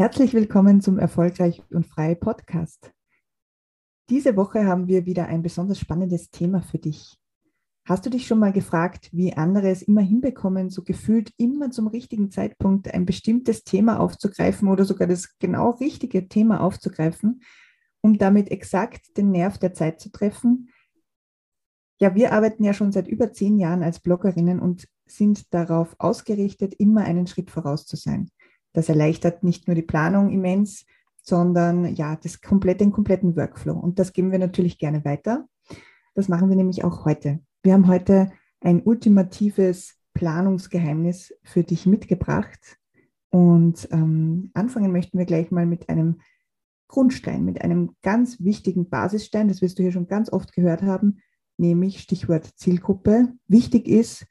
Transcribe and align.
Herzlich 0.00 0.32
willkommen 0.32 0.80
zum 0.80 0.98
Erfolgreich 0.98 1.62
und 1.68 1.86
Frei 1.86 2.14
Podcast. 2.14 2.90
Diese 4.08 4.34
Woche 4.34 4.64
haben 4.64 4.88
wir 4.88 5.04
wieder 5.04 5.26
ein 5.26 5.42
besonders 5.42 5.78
spannendes 5.78 6.30
Thema 6.30 6.62
für 6.62 6.78
dich. 6.78 7.18
Hast 7.84 8.06
du 8.06 8.08
dich 8.08 8.26
schon 8.26 8.38
mal 8.38 8.50
gefragt, 8.50 9.10
wie 9.12 9.34
andere 9.34 9.68
es 9.68 9.82
immer 9.82 10.00
hinbekommen, 10.00 10.70
so 10.70 10.84
gefühlt 10.84 11.34
immer 11.36 11.70
zum 11.70 11.86
richtigen 11.86 12.30
Zeitpunkt 12.30 12.94
ein 12.94 13.04
bestimmtes 13.04 13.62
Thema 13.62 14.00
aufzugreifen 14.00 14.68
oder 14.68 14.86
sogar 14.86 15.06
das 15.06 15.38
genau 15.38 15.72
richtige 15.72 16.28
Thema 16.28 16.62
aufzugreifen, 16.62 17.42
um 18.00 18.16
damit 18.16 18.50
exakt 18.50 19.18
den 19.18 19.30
Nerv 19.30 19.58
der 19.58 19.74
Zeit 19.74 20.00
zu 20.00 20.10
treffen? 20.10 20.70
Ja, 22.00 22.14
wir 22.14 22.32
arbeiten 22.32 22.64
ja 22.64 22.72
schon 22.72 22.90
seit 22.90 23.06
über 23.06 23.34
zehn 23.34 23.58
Jahren 23.58 23.82
als 23.82 24.00
Bloggerinnen 24.00 24.60
und 24.60 24.88
sind 25.04 25.52
darauf 25.52 25.94
ausgerichtet, 25.98 26.72
immer 26.78 27.04
einen 27.04 27.26
Schritt 27.26 27.50
voraus 27.50 27.84
zu 27.84 27.96
sein. 27.96 28.30
Das 28.72 28.88
erleichtert 28.88 29.42
nicht 29.42 29.66
nur 29.66 29.74
die 29.74 29.82
Planung 29.82 30.30
immens, 30.30 30.86
sondern 31.22 31.94
ja, 31.94 32.16
das 32.16 32.40
komplett, 32.40 32.80
den 32.80 32.92
kompletten 32.92 33.36
Workflow. 33.36 33.74
Und 33.74 33.98
das 33.98 34.12
geben 34.12 34.32
wir 34.32 34.38
natürlich 34.38 34.78
gerne 34.78 35.04
weiter. 35.04 35.48
Das 36.14 36.28
machen 36.28 36.48
wir 36.48 36.56
nämlich 36.56 36.84
auch 36.84 37.04
heute. 37.04 37.40
Wir 37.62 37.74
haben 37.74 37.88
heute 37.88 38.30
ein 38.60 38.82
ultimatives 38.82 39.96
Planungsgeheimnis 40.14 41.34
für 41.42 41.62
dich 41.62 41.86
mitgebracht. 41.86 42.78
Und 43.30 43.88
ähm, 43.92 44.50
anfangen 44.54 44.92
möchten 44.92 45.18
wir 45.18 45.26
gleich 45.26 45.50
mal 45.50 45.66
mit 45.66 45.88
einem 45.88 46.20
Grundstein, 46.88 47.44
mit 47.44 47.62
einem 47.62 47.94
ganz 48.02 48.40
wichtigen 48.40 48.88
Basisstein, 48.88 49.46
das 49.46 49.62
wirst 49.62 49.78
du 49.78 49.82
hier 49.84 49.92
schon 49.92 50.08
ganz 50.08 50.32
oft 50.32 50.52
gehört 50.52 50.82
haben, 50.82 51.20
nämlich 51.56 52.00
Stichwort 52.00 52.46
Zielgruppe. 52.56 53.32
Wichtig 53.46 53.86
ist, 53.86 54.26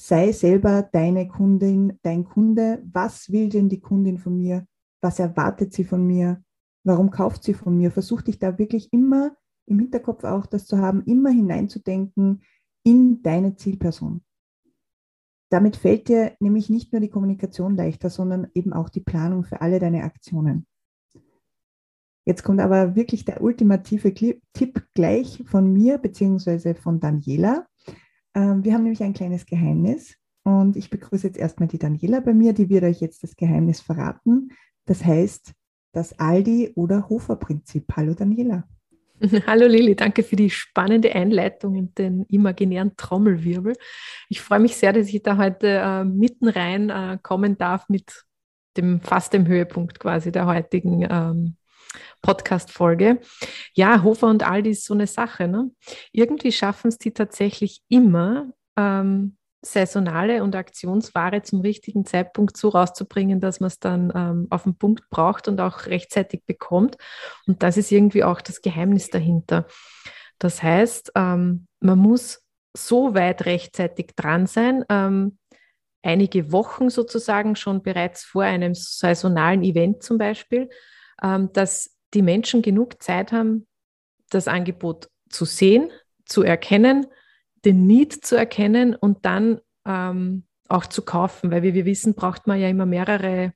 sei 0.00 0.32
selber 0.32 0.82
deine 0.82 1.28
Kundin, 1.28 1.98
dein 2.02 2.24
Kunde. 2.24 2.82
Was 2.90 3.30
will 3.30 3.50
denn 3.50 3.68
die 3.68 3.80
Kundin 3.80 4.16
von 4.16 4.36
mir? 4.38 4.66
Was 5.02 5.18
erwartet 5.18 5.74
sie 5.74 5.84
von 5.84 6.06
mir? 6.06 6.42
Warum 6.84 7.10
kauft 7.10 7.44
sie 7.44 7.52
von 7.52 7.76
mir? 7.76 7.90
Versuch 7.90 8.22
dich 8.22 8.38
da 8.38 8.58
wirklich 8.58 8.90
immer 8.92 9.36
im 9.66 9.78
Hinterkopf 9.78 10.24
auch 10.24 10.46
das 10.46 10.66
zu 10.66 10.78
haben, 10.78 11.04
immer 11.04 11.28
hineinzudenken 11.28 12.42
in 12.82 13.22
deine 13.22 13.56
Zielperson. 13.56 14.22
Damit 15.50 15.76
fällt 15.76 16.08
dir 16.08 16.34
nämlich 16.40 16.70
nicht 16.70 16.92
nur 16.92 17.00
die 17.00 17.10
Kommunikation 17.10 17.76
leichter, 17.76 18.08
sondern 18.08 18.48
eben 18.54 18.72
auch 18.72 18.88
die 18.88 19.00
Planung 19.00 19.44
für 19.44 19.60
alle 19.60 19.80
deine 19.80 20.04
Aktionen. 20.04 20.66
Jetzt 22.24 22.42
kommt 22.42 22.60
aber 22.60 22.96
wirklich 22.96 23.26
der 23.26 23.42
ultimative 23.42 24.14
Tipp 24.14 24.86
gleich 24.94 25.42
von 25.46 25.70
mir 25.70 25.98
bzw. 25.98 26.74
von 26.74 27.00
Daniela. 27.00 27.66
Ähm, 28.34 28.64
wir 28.64 28.74
haben 28.74 28.82
nämlich 28.82 29.02
ein 29.02 29.14
kleines 29.14 29.46
Geheimnis 29.46 30.16
und 30.44 30.76
ich 30.76 30.90
begrüße 30.90 31.26
jetzt 31.26 31.38
erstmal 31.38 31.68
die 31.68 31.78
Daniela 31.78 32.20
bei 32.20 32.34
mir, 32.34 32.52
die 32.52 32.68
wird 32.68 32.84
euch 32.84 33.00
jetzt 33.00 33.22
das 33.22 33.36
Geheimnis 33.36 33.80
verraten. 33.80 34.50
Das 34.86 35.04
heißt, 35.04 35.52
das 35.92 36.18
Aldi- 36.18 36.72
oder 36.74 37.08
Hofer-Prinzip. 37.08 37.84
Hallo 37.96 38.14
Daniela. 38.14 38.64
Hallo 39.46 39.66
Lili, 39.66 39.94
danke 39.94 40.22
für 40.22 40.36
die 40.36 40.48
spannende 40.48 41.14
Einleitung 41.14 41.76
und 41.76 41.98
den 41.98 42.24
imaginären 42.24 42.96
Trommelwirbel. 42.96 43.74
Ich 44.28 44.40
freue 44.40 44.60
mich 44.60 44.76
sehr, 44.76 44.92
dass 44.92 45.08
ich 45.08 45.22
da 45.22 45.36
heute 45.36 45.68
äh, 45.68 46.04
mitten 46.04 46.48
rein 46.48 46.88
äh, 46.88 47.18
kommen 47.22 47.58
darf 47.58 47.88
mit 47.88 48.24
dem 48.76 49.00
fast 49.00 49.32
dem 49.32 49.46
Höhepunkt 49.46 50.00
quasi 50.00 50.32
der 50.32 50.46
heutigen 50.46 51.06
ähm, 51.10 51.56
Podcast-Folge. 52.22 53.20
Ja, 53.74 54.02
Hofer 54.02 54.28
und 54.28 54.42
Aldi 54.42 54.70
ist 54.70 54.84
so 54.84 54.94
eine 54.94 55.06
Sache. 55.06 55.48
Ne? 55.48 55.70
Irgendwie 56.12 56.52
schaffen 56.52 56.88
es 56.88 56.98
die 56.98 57.12
tatsächlich 57.12 57.82
immer, 57.88 58.52
ähm, 58.76 59.36
saisonale 59.62 60.42
und 60.42 60.56
Aktionsware 60.56 61.42
zum 61.42 61.60
richtigen 61.60 62.06
Zeitpunkt 62.06 62.56
so 62.56 62.70
rauszubringen, 62.70 63.40
dass 63.40 63.60
man 63.60 63.68
es 63.68 63.78
dann 63.78 64.12
ähm, 64.14 64.46
auf 64.50 64.62
den 64.62 64.76
Punkt 64.76 65.08
braucht 65.10 65.48
und 65.48 65.60
auch 65.60 65.86
rechtzeitig 65.86 66.44
bekommt. 66.46 66.96
Und 67.46 67.62
das 67.62 67.76
ist 67.76 67.92
irgendwie 67.92 68.24
auch 68.24 68.40
das 68.40 68.62
Geheimnis 68.62 69.10
dahinter. 69.10 69.66
Das 70.38 70.62
heißt, 70.62 71.12
ähm, 71.14 71.66
man 71.80 71.98
muss 71.98 72.42
so 72.74 73.14
weit 73.14 73.44
rechtzeitig 73.46 74.12
dran 74.16 74.46
sein, 74.46 74.84
ähm, 74.88 75.38
einige 76.02 76.50
Wochen 76.52 76.88
sozusagen 76.88 77.56
schon 77.56 77.82
bereits 77.82 78.24
vor 78.24 78.44
einem 78.44 78.74
saisonalen 78.74 79.62
Event 79.62 80.02
zum 80.02 80.16
Beispiel, 80.16 80.70
dass 81.20 81.96
die 82.14 82.22
Menschen 82.22 82.62
genug 82.62 83.02
Zeit 83.02 83.32
haben, 83.32 83.66
das 84.30 84.48
Angebot 84.48 85.08
zu 85.28 85.44
sehen, 85.44 85.90
zu 86.24 86.42
erkennen, 86.42 87.06
den 87.64 87.86
Need 87.86 88.24
zu 88.24 88.36
erkennen 88.36 88.94
und 88.94 89.24
dann 89.24 89.60
ähm, 89.84 90.44
auch 90.68 90.86
zu 90.86 91.02
kaufen, 91.02 91.50
weil 91.50 91.62
wie 91.62 91.74
wir 91.74 91.84
wissen, 91.84 92.14
braucht 92.14 92.46
man 92.46 92.60
ja 92.60 92.68
immer 92.68 92.86
mehrere 92.86 93.52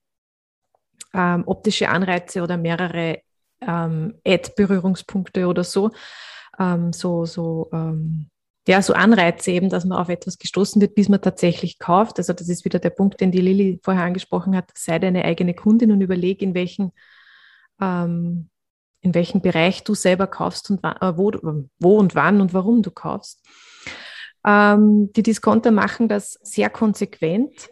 ähm, 1.15 1.45
optische 1.47 1.89
Anreize 1.89 2.43
oder 2.43 2.57
mehrere 2.57 3.21
ähm, 3.61 4.15
Ad-Berührungspunkte 4.27 5.47
oder 5.47 5.65
so, 5.65 5.93
ähm, 6.59 6.93
so, 6.93 7.25
so, 7.25 7.71
ähm, 7.73 8.29
ja, 8.67 8.83
so 8.83 8.95
Anreize 8.95 9.53
eben, 9.53 9.69
dass 9.69 9.85
man 9.85 9.99
auf 9.99 10.09
etwas 10.09 10.39
gestoßen 10.39 10.81
wird, 10.83 10.95
bis 10.95 11.09
man 11.09 11.23
tatsächlich 11.23 11.79
kauft. 11.79 12.19
Also 12.19 12.33
das 12.33 12.49
ist 12.49 12.65
wieder 12.65 12.79
der 12.79 12.91
Punkt, 12.91 13.21
den 13.21 13.31
die 13.31 13.41
Lilly 13.41 13.81
vorher 13.83 14.05
angesprochen 14.05 14.57
hat. 14.57 14.71
Sei 14.75 14.99
deine 14.99 15.25
eigene 15.25 15.55
Kundin 15.55 15.93
und 15.93 16.01
überlege, 16.01 16.45
in 16.45 16.55
welchen 16.55 16.93
ähm, 17.81 18.49
in 19.01 19.15
welchem 19.15 19.43
Bereich 19.43 19.85
du 19.85 19.95
selber 19.95 20.27
kaufst 20.27 20.71
und 20.71 20.83
äh, 20.83 21.17
wo, 21.17 21.31
wo 21.79 21.99
und 21.99 22.15
wann 22.15 22.41
und 22.41 22.55
warum 22.55 22.83
du 22.83 22.91
kaufst. 22.91 23.45
Ähm, 24.47 25.13
die 25.13 25.23
Discounter 25.23 25.71
machen 25.71 26.09
das 26.09 26.39
sehr 26.43 26.71
konsequent 26.71 27.69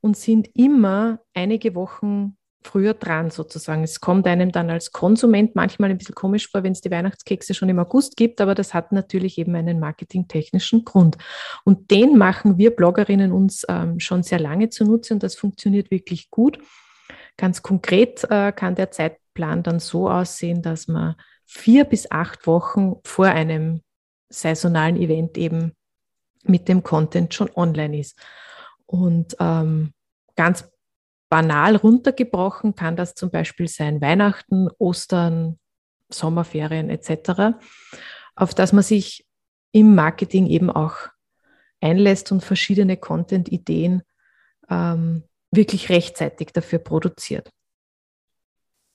und 0.00 0.16
sind 0.16 0.48
immer 0.54 1.20
einige 1.34 1.74
Wochen 1.74 2.36
früher 2.66 2.94
dran 2.94 3.30
sozusagen. 3.30 3.84
Es 3.84 4.00
kommt 4.00 4.26
einem 4.26 4.52
dann 4.52 4.70
als 4.70 4.92
Konsument 4.92 5.54
manchmal 5.54 5.90
ein 5.90 5.98
bisschen 5.98 6.14
komisch 6.14 6.50
vor, 6.50 6.62
wenn 6.64 6.72
es 6.72 6.80
die 6.80 6.90
Weihnachtskekse 6.90 7.54
schon 7.54 7.68
im 7.68 7.78
August 7.78 8.16
gibt, 8.16 8.40
aber 8.40 8.54
das 8.54 8.74
hat 8.74 8.92
natürlich 8.92 9.38
eben 9.38 9.54
einen 9.54 9.78
marketingtechnischen 9.78 10.84
Grund. 10.84 11.16
Und 11.64 11.90
den 11.90 12.18
machen 12.18 12.58
wir 12.58 12.74
Bloggerinnen 12.74 13.32
uns 13.32 13.64
ähm, 13.68 14.00
schon 14.00 14.22
sehr 14.22 14.40
lange 14.40 14.68
zunutze 14.68 15.14
und 15.14 15.22
das 15.22 15.36
funktioniert 15.36 15.90
wirklich 15.90 16.30
gut. 16.30 16.58
Ganz 17.36 17.62
konkret 17.62 18.24
äh, 18.30 18.52
kann 18.52 18.74
der 18.74 18.90
Zeitplan 19.36 19.62
dann 19.62 19.80
so 19.80 20.08
aussehen, 20.10 20.62
dass 20.62 20.88
man 20.88 21.14
vier 21.44 21.84
bis 21.84 22.10
acht 22.10 22.46
Wochen 22.46 22.96
vor 23.04 23.26
einem 23.26 23.82
saisonalen 24.28 24.96
Event 24.96 25.38
eben 25.38 25.72
mit 26.44 26.68
dem 26.68 26.82
Content 26.82 27.34
schon 27.34 27.50
online 27.54 27.98
ist. 27.98 28.18
Und 28.86 29.36
ähm, 29.38 29.92
ganz 30.36 30.68
banal 31.28 31.76
runtergebrochen 31.76 32.74
kann 32.74 32.96
das 32.96 33.14
zum 33.14 33.30
Beispiel 33.30 33.68
sein 33.68 34.00
Weihnachten, 34.00 34.68
Ostern, 34.78 35.58
Sommerferien 36.08 36.88
etc., 36.90 37.56
auf 38.36 38.54
das 38.54 38.72
man 38.72 38.82
sich 38.82 39.26
im 39.72 39.94
Marketing 39.94 40.46
eben 40.46 40.70
auch 40.70 40.96
einlässt 41.80 42.32
und 42.32 42.44
verschiedene 42.44 42.96
Content-Ideen 42.96 44.02
ähm, 44.68 45.24
wirklich 45.50 45.88
rechtzeitig 45.88 46.48
dafür 46.52 46.78
produziert. 46.78 47.50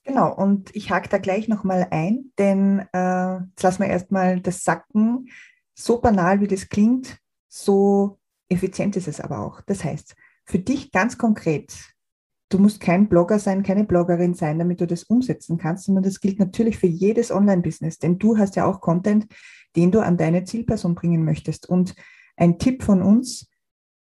Genau, 0.04 0.34
und 0.34 0.74
ich 0.74 0.90
hake 0.90 1.08
da 1.08 1.18
gleich 1.18 1.46
nochmal 1.46 1.86
ein, 1.90 2.32
denn 2.38 2.80
äh, 2.92 3.34
jetzt 3.34 3.62
lassen 3.62 3.82
wir 3.82 3.88
erstmal 3.88 4.40
das 4.40 4.64
sacken. 4.64 5.28
So 5.74 6.00
banal 6.00 6.40
wie 6.40 6.48
das 6.48 6.68
klingt, 6.68 7.18
so 7.48 8.18
effizient 8.48 8.96
ist 8.96 9.08
es 9.08 9.20
aber 9.20 9.38
auch. 9.40 9.60
Das 9.62 9.84
heißt, 9.84 10.16
für 10.44 10.58
dich 10.58 10.90
ganz 10.90 11.18
konkret, 11.18 11.72
du 12.48 12.58
musst 12.58 12.80
kein 12.80 13.08
Blogger 13.08 13.38
sein, 13.38 13.62
keine 13.62 13.84
Bloggerin 13.84 14.34
sein, 14.34 14.58
damit 14.58 14.80
du 14.80 14.86
das 14.86 15.04
umsetzen 15.04 15.56
kannst, 15.56 15.84
sondern 15.84 16.04
das 16.04 16.20
gilt 16.20 16.38
natürlich 16.38 16.78
für 16.78 16.88
jedes 16.88 17.30
Online-Business, 17.30 17.98
denn 17.98 18.18
du 18.18 18.36
hast 18.36 18.56
ja 18.56 18.66
auch 18.66 18.80
Content, 18.80 19.26
den 19.76 19.92
du 19.92 20.00
an 20.00 20.16
deine 20.16 20.44
Zielperson 20.44 20.94
bringen 20.94 21.24
möchtest. 21.24 21.68
Und 21.68 21.94
ein 22.36 22.58
Tipp 22.58 22.82
von 22.82 23.02
uns, 23.02 23.48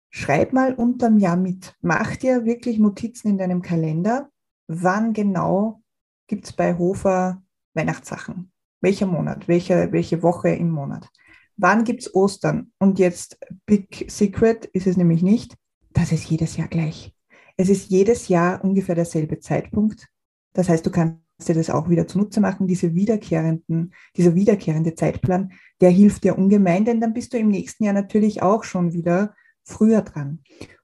schreib 0.09 0.53
mal 0.53 0.73
unterm 0.73 1.17
Jahr 1.17 1.37
mit. 1.37 1.75
Mach 1.81 2.15
dir 2.15 2.45
wirklich 2.45 2.79
Notizen 2.79 3.27
in 3.27 3.37
deinem 3.37 3.61
Kalender, 3.61 4.29
wann 4.67 5.13
genau 5.13 5.81
gibt 6.29 6.45
es 6.45 6.53
bei 6.53 6.77
Hofer 6.77 7.43
Weihnachtssachen. 7.73 8.51
Welcher 8.79 9.07
Monat, 9.07 9.49
welche, 9.49 9.91
welche 9.91 10.23
Woche 10.23 10.49
im 10.49 10.69
Monat. 10.69 11.09
Wann 11.57 11.83
gibt 11.83 12.01
es 12.01 12.15
Ostern? 12.15 12.71
Und 12.79 12.99
jetzt 12.99 13.37
Big 13.65 14.05
Secret 14.09 14.65
ist 14.65 14.87
es 14.87 14.95
nämlich 14.95 15.21
nicht, 15.21 15.57
das 15.91 16.13
ist 16.13 16.29
jedes 16.29 16.55
Jahr 16.55 16.69
gleich. 16.69 17.13
Es 17.57 17.67
ist 17.67 17.89
jedes 17.89 18.29
Jahr 18.29 18.63
ungefähr 18.63 18.95
derselbe 18.95 19.39
Zeitpunkt. 19.39 20.07
Das 20.53 20.69
heißt, 20.69 20.85
du 20.85 20.91
kannst 20.91 21.19
dir 21.45 21.55
das 21.55 21.69
auch 21.69 21.89
wieder 21.89 22.07
zunutze 22.07 22.39
machen, 22.39 22.67
diese 22.67 22.95
wiederkehrenden, 22.95 23.93
dieser 24.15 24.35
wiederkehrende 24.35 24.95
Zeitplan, 24.95 25.51
der 25.81 25.89
hilft 25.89 26.23
dir 26.23 26.37
ungemein, 26.37 26.85
denn 26.85 27.01
dann 27.01 27.13
bist 27.13 27.33
du 27.33 27.37
im 27.37 27.49
nächsten 27.49 27.83
Jahr 27.83 27.93
natürlich 27.93 28.41
auch 28.41 28.63
schon 28.63 28.93
wieder 28.93 29.35
früher 29.63 30.01
dran 30.01 30.39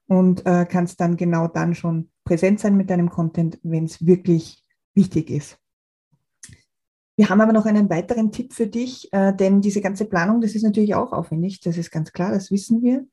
und 0.06 0.44
äh, 0.44 0.66
kannst 0.68 1.00
dann 1.00 1.16
genau 1.16 1.48
dann 1.48 1.74
schon 1.74 2.10
präsent 2.24 2.60
sein 2.60 2.76
mit 2.76 2.90
deinem 2.90 3.08
Content, 3.08 3.58
wenn 3.62 3.84
es 3.84 4.04
wirklich 4.04 4.65
wichtig 4.96 5.30
ist. 5.30 5.58
Wir 7.16 7.30
haben 7.30 7.40
aber 7.40 7.52
noch 7.52 7.64
einen 7.64 7.88
weiteren 7.88 8.30
Tipp 8.30 8.52
für 8.52 8.66
dich, 8.66 9.10
äh, 9.12 9.34
denn 9.34 9.62
diese 9.62 9.80
ganze 9.80 10.04
Planung, 10.04 10.40
das 10.40 10.54
ist 10.54 10.64
natürlich 10.64 10.94
auch 10.94 11.12
aufwendig, 11.12 11.60
das 11.60 11.78
ist 11.78 11.90
ganz 11.90 12.12
klar, 12.12 12.32
das 12.32 12.50
wissen 12.50 12.82
wir. 12.82 13.06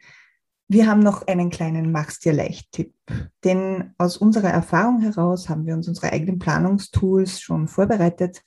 Wir 0.68 0.88
haben 0.88 1.00
noch 1.00 1.28
einen 1.28 1.50
kleinen 1.50 1.92
Mach's 1.92 2.20
dir 2.20 2.34
leicht 2.34 2.72
Tipp, 2.72 2.94
denn 3.44 3.94
aus 3.98 4.18
unserer 4.18 4.50
Erfahrung 4.50 5.02
heraus 5.02 5.48
haben 5.48 5.66
wir 5.66 5.74
uns 5.74 5.88
unsere 5.88 6.12
eigenen 6.12 6.40
Planungstools 6.40 7.40
schon 7.40 7.68
vorbereitet 7.68 8.44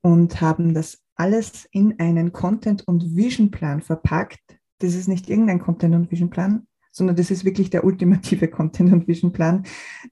und 0.00 0.40
haben 0.40 0.72
das 0.74 1.02
alles 1.16 1.66
in 1.72 1.98
einen 1.98 2.32
Content- 2.32 2.86
und 2.86 3.16
Vision-Plan 3.16 3.82
verpackt. 3.82 4.58
Das 4.78 4.94
ist 4.94 5.08
nicht 5.08 5.28
irgendein 5.28 5.60
Content- 5.60 5.94
und 5.94 6.10
Vision-Plan, 6.10 6.66
sondern 6.96 7.16
das 7.16 7.30
ist 7.30 7.44
wirklich 7.44 7.70
der 7.70 7.84
ultimative 7.84 8.48
Content- 8.50 8.92
und 8.92 9.06
Vision-Plan, 9.06 9.64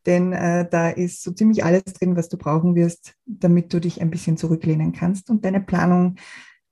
denn 0.06 0.32
äh, 0.32 0.68
da 0.68 0.90
ist 0.90 1.22
so 1.22 1.32
ziemlich 1.32 1.64
alles 1.64 1.84
drin, 1.84 2.16
was 2.16 2.28
du 2.28 2.36
brauchen 2.36 2.74
wirst, 2.74 3.14
damit 3.24 3.72
du 3.72 3.80
dich 3.80 4.00
ein 4.00 4.10
bisschen 4.10 4.36
zurücklehnen 4.36 4.92
kannst 4.92 5.30
und 5.30 5.44
deine 5.44 5.60
Planung 5.60 6.16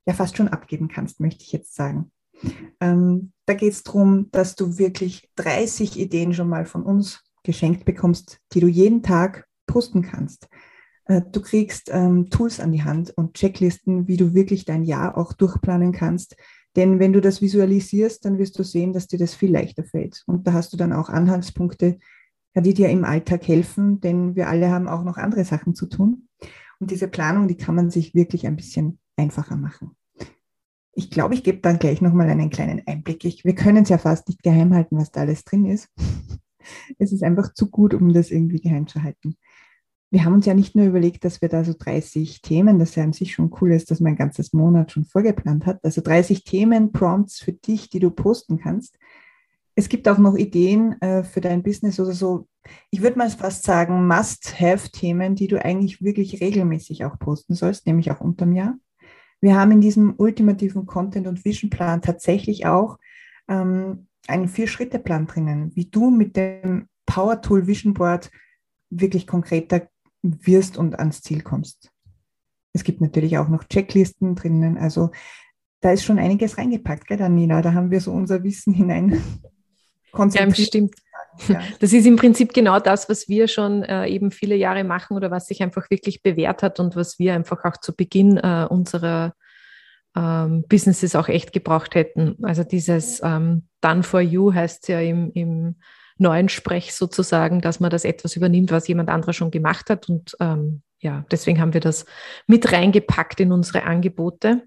ja 0.05 0.13
fast 0.13 0.37
schon 0.37 0.49
abgeben 0.49 0.87
kannst, 0.87 1.19
möchte 1.19 1.43
ich 1.43 1.51
jetzt 1.51 1.75
sagen. 1.75 2.11
Ähm, 2.79 3.31
da 3.45 3.53
geht 3.53 3.73
es 3.73 3.83
darum, 3.83 4.29
dass 4.31 4.55
du 4.55 4.77
wirklich 4.77 5.29
30 5.35 5.99
Ideen 5.99 6.33
schon 6.33 6.49
mal 6.49 6.65
von 6.65 6.83
uns 6.83 7.23
geschenkt 7.43 7.85
bekommst, 7.85 8.39
die 8.53 8.59
du 8.59 8.67
jeden 8.67 9.01
Tag 9.01 9.47
posten 9.65 10.01
kannst. 10.01 10.47
Äh, 11.05 11.21
du 11.31 11.41
kriegst 11.41 11.89
ähm, 11.91 12.29
Tools 12.29 12.59
an 12.59 12.71
die 12.71 12.83
Hand 12.83 13.11
und 13.15 13.33
Checklisten, 13.35 14.07
wie 14.07 14.17
du 14.17 14.33
wirklich 14.33 14.65
dein 14.65 14.83
Jahr 14.83 15.17
auch 15.17 15.33
durchplanen 15.33 15.91
kannst. 15.91 16.35
Denn 16.75 16.99
wenn 16.99 17.13
du 17.13 17.21
das 17.21 17.41
visualisierst, 17.41 18.25
dann 18.25 18.37
wirst 18.37 18.57
du 18.57 18.63
sehen, 18.63 18.93
dass 18.93 19.07
dir 19.07 19.19
das 19.19 19.35
viel 19.35 19.51
leichter 19.51 19.83
fällt. 19.83 20.23
Und 20.25 20.47
da 20.47 20.53
hast 20.53 20.73
du 20.73 20.77
dann 20.77 20.93
auch 20.93 21.09
Anhaltspunkte, 21.09 21.99
die 22.55 22.73
dir 22.73 22.89
im 22.89 23.03
Alltag 23.03 23.47
helfen, 23.47 23.99
denn 23.99 24.35
wir 24.35 24.47
alle 24.47 24.69
haben 24.69 24.87
auch 24.87 25.03
noch 25.03 25.17
andere 25.17 25.43
Sachen 25.43 25.75
zu 25.75 25.87
tun. 25.87 26.27
Und 26.79 26.91
diese 26.91 27.07
Planung, 27.07 27.47
die 27.47 27.57
kann 27.57 27.75
man 27.75 27.89
sich 27.89 28.13
wirklich 28.13 28.45
ein 28.45 28.55
bisschen 28.55 28.99
einfacher 29.17 29.55
machen. 29.55 29.95
Ich 30.95 31.09
glaube, 31.09 31.33
ich 31.33 31.43
gebe 31.43 31.59
dann 31.59 31.79
gleich 31.79 32.01
nochmal 32.01 32.29
einen 32.29 32.51
kleinen 32.51 32.83
Einblick. 32.85 33.25
Ich, 33.25 33.45
wir 33.45 33.55
können 33.55 33.83
es 33.83 33.89
ja 33.89 33.97
fast 33.97 34.27
nicht 34.27 34.43
geheim 34.43 34.73
halten, 34.73 34.97
was 34.97 35.11
da 35.11 35.21
alles 35.21 35.43
drin 35.43 35.65
ist. 35.65 35.89
Es 36.97 37.11
ist 37.11 37.23
einfach 37.23 37.53
zu 37.53 37.69
gut, 37.69 37.93
um 37.93 38.13
das 38.13 38.31
irgendwie 38.31 38.61
geheim 38.61 38.87
zu 38.87 39.03
halten. 39.03 39.35
Wir 40.13 40.25
haben 40.25 40.33
uns 40.33 40.45
ja 40.45 40.53
nicht 40.53 40.75
nur 40.75 40.85
überlegt, 40.85 41.25
dass 41.25 41.41
wir 41.41 41.49
da 41.49 41.63
so 41.63 41.73
30 41.73 42.43
Themen, 42.43 42.77
das 42.77 42.93
ja 42.93 43.03
an 43.03 43.13
sich 43.13 43.33
schon 43.33 43.51
cool 43.59 43.71
ist, 43.71 43.89
dass 43.89 43.99
man 43.99 44.13
ein 44.13 44.15
ganzes 44.15 44.53
Monat 44.53 44.91
schon 44.91 45.05
vorgeplant 45.05 45.65
hat, 45.65 45.79
also 45.83 46.01
30 46.01 46.43
Themen, 46.43 46.91
Prompts 46.91 47.39
für 47.39 47.53
dich, 47.53 47.89
die 47.89 47.97
du 47.97 48.11
posten 48.11 48.59
kannst. 48.59 48.99
Es 49.73 49.89
gibt 49.89 50.07
auch 50.07 50.19
noch 50.19 50.35
Ideen 50.37 51.01
äh, 51.01 51.23
für 51.23 51.41
dein 51.41 51.63
Business 51.63 51.99
oder 51.99 52.11
so, 52.11 52.47
ich 52.91 53.01
würde 53.01 53.17
mal 53.17 53.27
fast 53.31 53.63
sagen, 53.63 54.05
Must-Have-Themen, 54.05 55.33
die 55.33 55.47
du 55.47 55.65
eigentlich 55.65 56.03
wirklich 56.03 56.39
regelmäßig 56.41 57.05
auch 57.05 57.17
posten 57.17 57.55
sollst, 57.55 57.87
nämlich 57.87 58.11
auch 58.11 58.21
unterm 58.21 58.53
Jahr. 58.53 58.77
Wir 59.41 59.55
haben 59.55 59.71
in 59.71 59.81
diesem 59.81 60.13
ultimativen 60.15 60.85
Content- 60.85 61.25
und 61.25 61.43
Vision-Plan 61.43 62.03
tatsächlich 62.03 62.67
auch 62.67 62.99
ähm, 63.47 64.05
einen 64.27 64.47
Vier-Schritte-Plan 64.47 65.25
drinnen, 65.25 65.71
wie 65.73 65.85
du 65.85 66.11
mit 66.11 66.37
dem 66.37 66.87
Power 67.07 67.41
Tool 67.41 67.65
Vision 67.65 67.95
Board 67.95 68.29
wirklich 68.91 69.25
konkreter 69.25 69.87
wirst 70.23 70.77
und 70.77 70.97
ans 70.97 71.21
Ziel 71.21 71.41
kommst. 71.41 71.91
Es 72.73 72.83
gibt 72.83 73.01
natürlich 73.01 73.37
auch 73.37 73.49
noch 73.49 73.65
Checklisten 73.65 74.35
drinnen. 74.35 74.77
Also 74.77 75.11
da 75.81 75.91
ist 75.91 76.03
schon 76.03 76.17
einiges 76.17 76.57
reingepackt, 76.57 77.07
gell, 77.07 77.17
Daniela? 77.17 77.61
Da 77.61 77.73
haben 77.73 77.91
wir 77.91 78.01
so 78.01 78.11
unser 78.11 78.43
Wissen 78.43 78.73
hinein 78.73 79.21
konzentriert. 80.11 80.57
Ja, 80.57 80.65
stimmt. 80.65 80.95
Ja. 81.47 81.61
Das 81.79 81.93
ist 81.93 82.05
im 82.05 82.15
Prinzip 82.15 82.53
genau 82.53 82.79
das, 82.79 83.09
was 83.09 83.27
wir 83.27 83.47
schon 83.47 83.83
äh, 83.83 84.07
eben 84.07 84.31
viele 84.31 84.55
Jahre 84.55 84.83
machen 84.83 85.17
oder 85.17 85.31
was 85.31 85.47
sich 85.47 85.61
einfach 85.61 85.89
wirklich 85.89 86.21
bewährt 86.21 86.63
hat 86.63 86.79
und 86.79 86.95
was 86.95 87.19
wir 87.19 87.33
einfach 87.33 87.65
auch 87.65 87.77
zu 87.77 87.95
Beginn 87.95 88.37
äh, 88.37 88.67
unserer 88.69 89.33
ähm, 90.15 90.63
Businesses 90.69 91.15
auch 91.15 91.27
echt 91.27 91.51
gebraucht 91.51 91.95
hätten. 91.95 92.37
Also 92.43 92.63
dieses 92.63 93.21
ähm, 93.23 93.67
Done 93.81 94.03
for 94.03 94.21
You 94.21 94.53
heißt 94.53 94.87
ja 94.87 94.99
im, 94.99 95.31
im 95.33 95.75
neuen 96.17 96.49
Sprech 96.49 96.93
sozusagen, 96.93 97.61
dass 97.61 97.79
man 97.79 97.89
das 97.89 98.05
etwas 98.05 98.35
übernimmt, 98.35 98.71
was 98.71 98.87
jemand 98.87 99.09
anderer 99.09 99.33
schon 99.33 99.51
gemacht 99.51 99.89
hat. 99.89 100.09
Und 100.09 100.35
ähm, 100.39 100.81
ja, 100.99 101.25
deswegen 101.31 101.59
haben 101.59 101.73
wir 101.73 101.81
das 101.81 102.05
mit 102.47 102.71
reingepackt 102.71 103.39
in 103.39 103.51
unsere 103.51 103.83
Angebote. 103.83 104.63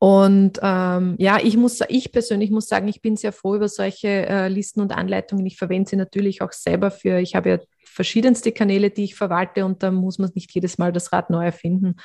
Und 0.00 0.60
ähm, 0.62 1.16
ja, 1.18 1.38
ich 1.42 1.56
muss, 1.56 1.80
ich 1.88 2.12
persönlich 2.12 2.50
muss 2.50 2.68
sagen, 2.68 2.86
ich 2.86 3.02
bin 3.02 3.16
sehr 3.16 3.32
froh 3.32 3.56
über 3.56 3.68
solche 3.68 4.08
äh, 4.08 4.48
Listen 4.48 4.80
und 4.80 4.92
Anleitungen. 4.92 5.44
Ich 5.46 5.56
verwende 5.56 5.90
sie 5.90 5.96
natürlich 5.96 6.40
auch 6.40 6.52
selber 6.52 6.92
für, 6.92 7.18
ich 7.18 7.34
habe 7.34 7.50
ja 7.50 7.58
verschiedenste 7.84 8.52
Kanäle, 8.52 8.90
die 8.90 9.04
ich 9.04 9.16
verwalte 9.16 9.64
und 9.64 9.82
da 9.82 9.90
muss 9.90 10.18
man 10.18 10.30
nicht 10.34 10.54
jedes 10.54 10.78
Mal 10.78 10.92
das 10.92 11.12
Rad 11.12 11.30
neu 11.30 11.44
erfinden 11.44 11.96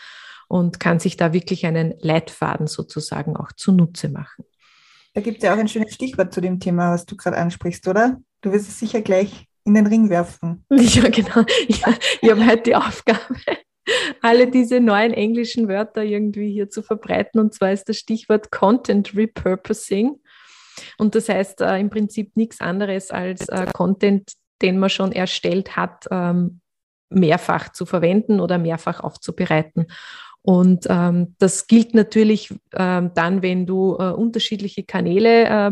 und 0.47 0.79
kann 0.79 0.99
sich 0.99 1.17
da 1.17 1.33
wirklich 1.33 1.67
einen 1.67 1.93
Leitfaden 1.99 2.65
sozusagen 2.65 3.37
auch 3.37 3.51
zunutze 3.51 4.09
machen. 4.09 4.43
Da 5.13 5.21
gibt 5.21 5.37
es 5.37 5.43
ja 5.43 5.53
auch 5.53 5.57
ein 5.57 5.67
schönes 5.67 5.93
Stichwort 5.93 6.33
zu 6.33 6.41
dem 6.41 6.59
Thema, 6.59 6.91
was 6.91 7.05
du 7.05 7.15
gerade 7.15 7.37
ansprichst, 7.37 7.87
oder? 7.87 8.19
Du 8.41 8.51
wirst 8.51 8.67
es 8.67 8.79
sicher 8.79 9.01
gleich 9.01 9.47
in 9.63 9.75
den 9.75 9.87
Ring 9.87 10.09
werfen. 10.09 10.65
Ja, 10.71 11.07
genau. 11.09 11.45
Ja, 11.67 11.93
ich 12.21 12.29
habe 12.29 12.45
halt 12.45 12.65
die 12.65 12.75
Aufgabe, 12.75 13.19
alle 14.21 14.49
diese 14.49 14.79
neuen 14.79 15.13
englischen 15.13 15.67
Wörter 15.67 16.03
irgendwie 16.03 16.51
hier 16.51 16.69
zu 16.69 16.81
verbreiten. 16.81 17.39
Und 17.39 17.53
zwar 17.53 17.71
ist 17.71 17.87
das 17.89 17.97
Stichwort 17.97 18.51
Content 18.51 19.15
Repurposing. 19.15 20.19
Und 20.97 21.15
das 21.15 21.29
heißt 21.29 21.61
äh, 21.61 21.77
im 21.77 21.89
Prinzip 21.89 22.35
nichts 22.35 22.59
anderes 22.59 23.11
als 23.11 23.47
äh, 23.49 23.67
Content, 23.71 24.33
den 24.61 24.79
man 24.79 24.89
schon 24.89 25.11
erstellt 25.11 25.75
hat, 25.75 26.07
ähm, 26.09 26.61
mehrfach 27.09 27.71
zu 27.71 27.85
verwenden 27.85 28.39
oder 28.39 28.57
mehrfach 28.57 29.01
aufzubereiten. 29.01 29.87
Und 30.43 30.87
ähm, 30.89 31.35
das 31.39 31.67
gilt 31.67 31.93
natürlich 31.93 32.53
ähm, 32.73 33.11
dann, 33.15 33.41
wenn 33.41 33.65
du 33.65 33.95
äh, 33.97 34.11
unterschiedliche 34.11 34.83
Kanäle 34.83 35.45
äh, 35.45 35.71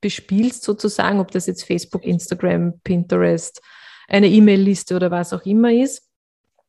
bespielst, 0.00 0.62
sozusagen, 0.62 1.20
ob 1.20 1.30
das 1.30 1.46
jetzt 1.46 1.64
Facebook, 1.64 2.04
Instagram, 2.04 2.80
Pinterest, 2.82 3.60
eine 4.08 4.28
E-Mail-Liste 4.28 4.96
oder 4.96 5.10
was 5.10 5.34
auch 5.34 5.44
immer 5.44 5.72
ist, 5.72 6.08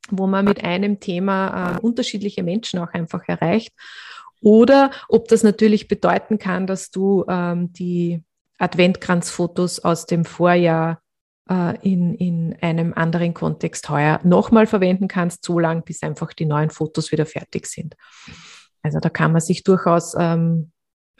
wo 0.10 0.28
man 0.28 0.46
mit 0.46 0.64
einem 0.64 1.00
Thema 1.00 1.78
äh, 1.78 1.80
unterschiedliche 1.80 2.44
Menschen 2.44 2.80
auch 2.80 2.92
einfach 2.92 3.24
erreicht. 3.28 3.74
Oder 4.42 4.92
ob 5.08 5.30
das 5.30 5.44
natürlich 5.44 5.88
bedeuten 5.88 6.40
kann, 6.40 6.68
dass 6.68 6.92
du 6.92 7.24
ähm, 7.30 7.72
die 7.72 8.22
Adventkranzfotos 8.58 9.80
aus 9.80 10.06
dem 10.06 10.26
Vorjahr 10.26 11.02
in, 11.50 12.14
in 12.14 12.56
einem 12.62 12.94
anderen 12.94 13.34
Kontext 13.34 13.90
heuer 13.90 14.20
nochmal 14.24 14.68
verwenden 14.68 15.08
kannst, 15.08 15.44
so 15.44 15.58
lange, 15.58 15.82
bis 15.82 16.04
einfach 16.04 16.34
die 16.34 16.46
neuen 16.46 16.70
Fotos 16.70 17.12
wieder 17.12 17.26
fertig 17.26 17.66
sind. 17.66 17.96
Also 18.84 19.00
da 19.00 19.10
kann 19.10 19.32
man 19.32 19.42
sich 19.42 19.64
durchaus 19.64 20.16
ähm, 20.18 20.72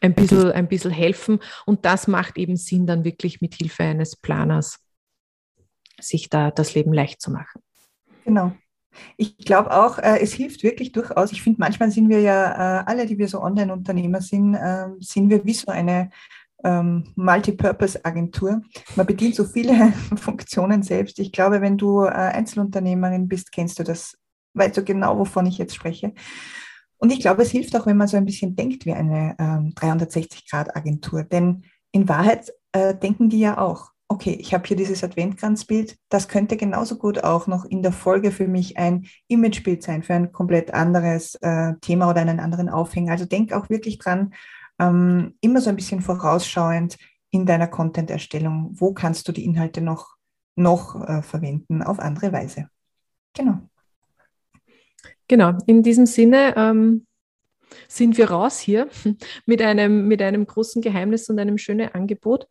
ein, 0.02 0.14
bisschen, 0.14 0.52
ein 0.52 0.68
bisschen 0.68 0.92
helfen 0.92 1.40
und 1.66 1.86
das 1.86 2.08
macht 2.08 2.38
eben 2.38 2.56
Sinn, 2.56 2.86
dann 2.86 3.04
wirklich 3.04 3.42
mit 3.42 3.56
Hilfe 3.56 3.84
eines 3.84 4.16
Planers 4.16 4.80
sich 6.00 6.30
da 6.30 6.52
das 6.52 6.76
Leben 6.76 6.94
leicht 6.94 7.22
zu 7.22 7.32
machen. 7.32 7.62
Genau. 8.24 8.54
Ich 9.18 9.38
glaube 9.38 9.72
auch, 9.72 9.98
äh, 10.00 10.20
es 10.20 10.34
hilft 10.34 10.64
wirklich 10.64 10.92
durchaus. 10.92 11.32
Ich 11.32 11.42
finde, 11.42 11.60
manchmal 11.60 11.92
sind 11.92 12.10
wir 12.10 12.22
ja 12.22 12.80
äh, 12.80 12.84
alle, 12.86 13.06
die 13.06 13.18
wir 13.18 13.28
so 13.28 13.42
Online-Unternehmer 13.42 14.22
sind, 14.22 14.56
äh, 14.56 14.88
sind 15.00 15.30
wir 15.30 15.46
wie 15.46 15.54
so 15.54 15.72
eine 15.72 16.10
ähm, 16.64 17.06
Multipurpose-Agentur. 17.16 18.62
Man 18.96 19.06
bedient 19.06 19.36
so 19.36 19.44
viele 19.44 19.94
Funktionen 20.16 20.84
selbst. 20.84 21.20
Ich 21.20 21.32
glaube, 21.32 21.62
wenn 21.62 21.78
du 21.78 22.04
äh, 22.04 22.10
Einzelunternehmerin 22.10 23.28
bist, 23.28 23.52
kennst 23.52 23.80
du 23.80 23.84
das, 23.84 24.18
weißt 24.54 24.78
du 24.78 24.84
genau, 24.84 25.18
wovon 25.18 25.46
ich 25.46 25.58
jetzt 25.58 25.76
spreche. 25.76 26.14
Und 26.98 27.12
ich 27.12 27.22
glaube, 27.22 27.44
es 27.44 27.52
hilft 27.52 27.76
auch, 27.76 27.86
wenn 27.86 27.98
man 27.98 28.08
so 28.08 28.18
ein 28.18 28.26
bisschen 28.26 28.56
denkt 28.56 28.86
wie 28.86 28.94
eine 28.94 29.36
ähm, 29.40 29.74
360-Grad-Agentur. 29.76 31.24
Denn 31.24 31.64
in 31.92 32.10
Wahrheit 32.10 32.52
äh, 32.74 32.94
denken 32.94 33.30
die 33.30 33.40
ja 33.40 33.58
auch, 33.58 33.92
okay, 34.10 34.32
ich 34.32 34.54
habe 34.54 34.68
hier 34.68 34.76
dieses 34.76 35.04
Adventkranzbild, 35.04 35.96
das 36.10 36.28
könnte 36.28 36.58
genauso 36.58 36.98
gut 36.98 37.24
auch 37.24 37.48
noch 37.48 37.64
in 37.64 37.84
der 37.84 37.92
Folge 37.92 38.32
für 38.32 38.48
mich 38.48 38.78
ein 38.78 39.06
Imagebild 39.28 39.84
sein, 39.84 40.04
für 40.04 40.16
ein 40.16 40.32
komplett 40.32 40.74
anderes 40.74 41.36
äh, 41.36 41.74
Thema 41.80 42.10
oder 42.10 42.22
einen 42.22 42.40
anderen 42.40 42.70
Aufhänger. 42.70 43.12
Also 43.12 43.26
denk 43.26 43.54
auch 43.54 43.70
wirklich 43.70 44.00
dran, 44.00 44.34
ähm, 44.80 45.36
immer 45.42 45.62
so 45.62 45.70
ein 45.70 45.76
bisschen 45.76 46.02
vorausschauend 46.02 46.98
in 47.32 47.46
deiner 47.46 47.68
Content-Erstellung. 47.68 48.72
Wo 48.74 48.94
kannst 48.94 49.28
du 49.28 49.32
die 49.32 49.46
Inhalte 49.46 49.82
noch, 49.82 50.16
noch 50.56 51.08
äh, 51.08 51.22
verwenden 51.22 51.84
auf 51.84 52.00
andere 52.00 52.32
Weise? 52.32 52.70
Genau. 53.36 53.60
Genau, 55.28 55.54
in 55.68 55.84
diesem 55.84 56.08
Sinne 56.08 56.56
ähm, 56.58 57.06
sind 57.88 58.18
wir 58.18 58.32
raus 58.32 58.60
hier 58.60 58.90
mit 59.46 59.62
einem, 59.62 60.08
mit 60.08 60.22
einem 60.22 60.46
großen 60.46 60.82
Geheimnis 60.82 61.30
und 61.30 61.40
einem 61.40 61.58
schönen 61.58 61.90
Angebot. 61.94 62.48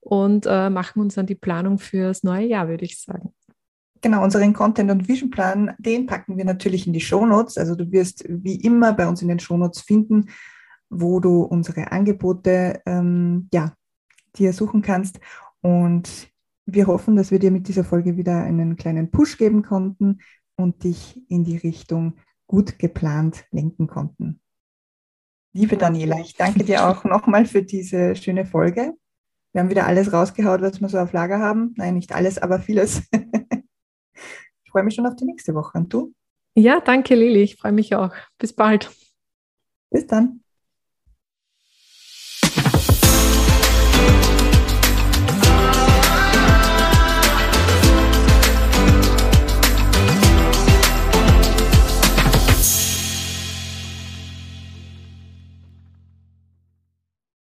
und 0.00 0.46
äh, 0.46 0.70
machen 0.70 1.00
uns 1.00 1.18
an 1.18 1.26
die 1.26 1.34
Planung 1.34 1.78
fürs 1.78 2.22
neue 2.22 2.46
Jahr, 2.46 2.68
würde 2.68 2.84
ich 2.84 3.00
sagen. 3.00 3.32
Genau, 4.00 4.22
unseren 4.22 4.52
Content- 4.52 4.90
und 4.90 5.08
Visionplan, 5.08 5.74
den 5.78 6.06
packen 6.06 6.36
wir 6.36 6.44
natürlich 6.44 6.86
in 6.86 6.92
die 6.92 7.00
Shownotes. 7.00 7.58
Also 7.58 7.74
du 7.74 7.90
wirst 7.90 8.24
wie 8.28 8.54
immer 8.56 8.92
bei 8.92 9.08
uns 9.08 9.22
in 9.22 9.28
den 9.28 9.40
Shownotes 9.40 9.80
finden, 9.80 10.26
wo 10.90 11.20
du 11.20 11.42
unsere 11.42 11.92
Angebote 11.92 12.80
ähm, 12.86 13.48
ja, 13.52 13.74
dir 14.36 14.52
suchen 14.52 14.82
kannst. 14.82 15.20
Und 15.60 16.30
wir 16.66 16.86
hoffen, 16.86 17.16
dass 17.16 17.30
wir 17.30 17.38
dir 17.38 17.50
mit 17.50 17.68
dieser 17.68 17.84
Folge 17.84 18.16
wieder 18.16 18.42
einen 18.42 18.76
kleinen 18.76 19.10
Push 19.10 19.38
geben 19.38 19.62
konnten 19.62 20.18
und 20.56 20.84
dich 20.84 21.22
in 21.28 21.44
die 21.44 21.56
Richtung 21.56 22.14
gut 22.46 22.78
geplant 22.78 23.44
lenken 23.50 23.86
konnten. 23.86 24.40
Liebe 25.52 25.76
Daniela, 25.76 26.20
ich 26.20 26.34
danke 26.34 26.64
dir 26.64 26.88
auch 26.88 27.04
nochmal 27.04 27.46
für 27.46 27.62
diese 27.62 28.14
schöne 28.16 28.44
Folge. 28.44 28.94
Wir 29.52 29.62
haben 29.62 29.70
wieder 29.70 29.86
alles 29.86 30.12
rausgehaut, 30.12 30.60
was 30.60 30.80
wir 30.80 30.88
so 30.88 30.98
auf 30.98 31.12
Lager 31.12 31.38
haben. 31.38 31.74
Nein, 31.76 31.94
nicht 31.94 32.14
alles, 32.14 32.38
aber 32.38 32.58
vieles. 32.58 33.02
ich 33.12 34.70
freue 34.70 34.82
mich 34.82 34.94
schon 34.94 35.06
auf 35.06 35.16
die 35.16 35.24
nächste 35.24 35.54
Woche. 35.54 35.78
Und 35.78 35.92
du? 35.92 36.12
Ja, 36.54 36.80
danke 36.80 37.14
Lili. 37.14 37.42
Ich 37.42 37.56
freue 37.56 37.72
mich 37.72 37.94
auch. 37.94 38.14
Bis 38.38 38.52
bald. 38.52 38.90
Bis 39.90 40.06
dann. 40.06 40.42